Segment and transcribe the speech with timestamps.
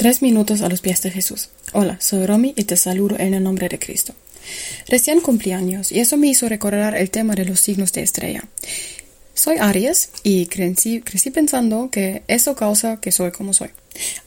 [0.00, 1.50] Tres minutos a los pies de Jesús.
[1.74, 4.14] Hola, soy Romy y te saludo en el nombre de Cristo.
[4.88, 8.42] Recién cumplí años y eso me hizo recordar el tema de los signos de estrella.
[9.34, 13.68] Soy Aries y crecí, crecí pensando que eso causa que soy como soy.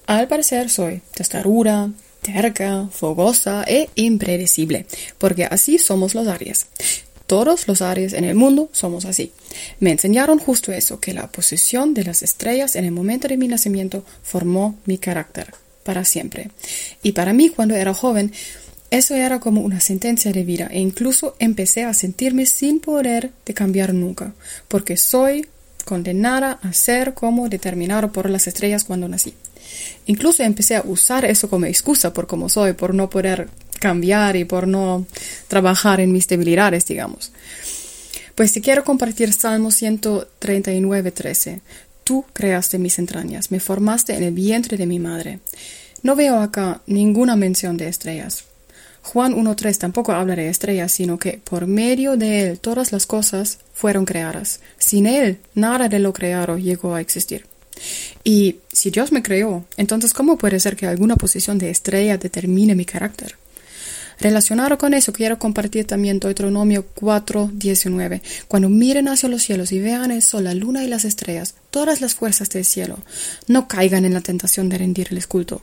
[0.06, 1.90] Al parecer soy testaruda,
[2.22, 4.86] terca, fogosa e impredecible,
[5.18, 6.68] porque así somos los Aries.
[7.26, 9.32] Todos los Aries en el mundo somos así.
[9.80, 13.48] Me enseñaron justo eso, que la posición de las estrellas en el momento de mi
[13.48, 16.50] nacimiento formó mi carácter para siempre.
[17.02, 18.32] Y para mí, cuando era joven,
[18.90, 23.54] eso era como una sentencia de vida e incluso empecé a sentirme sin poder de
[23.54, 24.34] cambiar nunca,
[24.68, 25.48] porque soy
[25.84, 29.34] condenada a ser como determinado por las estrellas cuando nací.
[30.06, 34.46] Incluso empecé a usar eso como excusa por cómo soy, por no poder cambiar y
[34.46, 35.06] por no
[35.48, 37.32] trabajar en mis debilidades, digamos.
[38.36, 41.62] Pues te quiero compartir Salmo 139, 13.
[42.04, 45.40] Tú creaste mis entrañas, me formaste en el vientre de mi madre.
[46.02, 48.46] No veo acá ninguna mención de estrellas.
[49.04, 53.60] Juan 1.3 tampoco habla de estrellas, sino que por medio de él todas las cosas
[53.74, 54.62] fueron creadas.
[54.78, 57.46] Sin él, nada de lo creado llegó a existir.
[58.24, 62.76] Y si Dios me creó, entonces ¿cómo puede ser que alguna posición de estrella determine
[62.76, 63.36] mi carácter?
[64.24, 68.22] Relacionado con eso, quiero compartir también Deuteronomio 4:19.
[68.48, 72.00] Cuando miren hacia los cielos y vean el sol, la luna y las estrellas, todas
[72.00, 73.00] las fuerzas del cielo,
[73.48, 75.62] no caigan en la tentación de rendirles culto.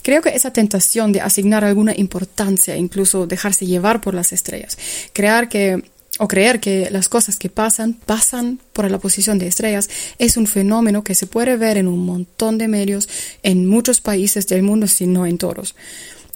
[0.00, 4.78] Creo que esa tentación de asignar alguna importancia, incluso dejarse llevar por las estrellas,
[5.12, 5.82] crear que
[6.18, 10.46] o creer que las cosas que pasan pasan por la posición de estrellas es un
[10.46, 13.06] fenómeno que se puede ver en un montón de medios
[13.42, 15.74] en muchos países del mundo, si no en todos.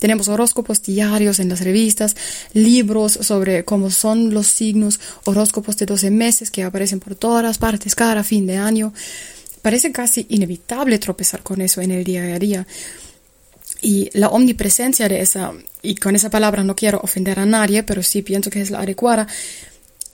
[0.00, 2.16] Tenemos horóscopos diarios en las revistas,
[2.54, 7.94] libros sobre cómo son los signos, horóscopos de 12 meses que aparecen por todas partes
[7.94, 8.92] cada fin de año.
[9.62, 12.66] Parece casi inevitable tropezar con eso en el día a día.
[13.82, 18.02] Y la omnipresencia de esa, y con esa palabra no quiero ofender a nadie, pero
[18.02, 19.28] sí pienso que es la adecuada,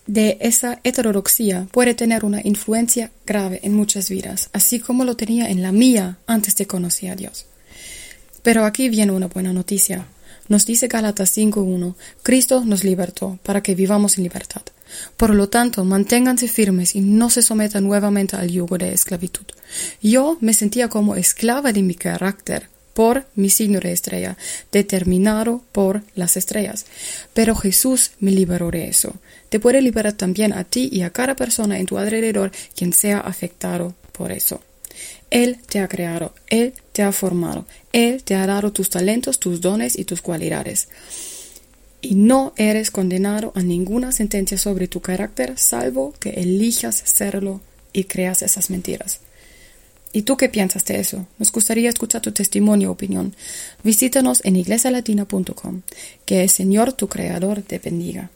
[0.06, 5.48] de esa heterodoxia puede tener una influencia grave en muchas vidas, así como lo tenía
[5.48, 7.46] en la mía antes de conocer a Dios.
[8.46, 10.06] Pero aquí viene una buena noticia.
[10.46, 14.62] Nos dice Gálatas 5.1, Cristo nos libertó para que vivamos en libertad.
[15.16, 19.46] Por lo tanto, manténganse firmes y no se sometan nuevamente al yugo de esclavitud.
[20.00, 24.36] Yo me sentía como esclava de mi carácter por mi signo de estrella,
[24.70, 26.86] determinado por las estrellas.
[27.34, 29.16] Pero Jesús me liberó de eso.
[29.48, 33.18] Te puede liberar también a ti y a cada persona en tu alrededor quien sea
[33.18, 34.60] afectado por eso.
[35.36, 39.60] Él te ha creado, Él te ha formado, Él te ha dado tus talentos, tus
[39.60, 40.88] dones y tus cualidades.
[42.00, 47.60] Y no eres condenado a ninguna sentencia sobre tu carácter, salvo que elijas serlo
[47.92, 49.20] y creas esas mentiras.
[50.10, 51.26] ¿Y tú qué piensas de eso?
[51.38, 53.36] Nos gustaría escuchar tu testimonio o opinión.
[53.84, 55.82] Visítanos en iglesialatina.com.
[56.24, 58.30] Que el Señor tu Creador te bendiga.